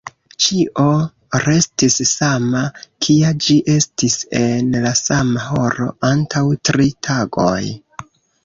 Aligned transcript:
Ĉio 0.43 0.85
restis 1.41 1.97
sama, 2.11 2.63
kia 3.07 3.33
ĝi 3.47 3.57
estis 3.75 4.15
en 4.41 4.73
la 4.87 4.95
sama 5.03 5.45
horo 5.51 5.91
antaŭ 6.13 6.45
tri 6.71 6.89
tagoj. 7.11 7.59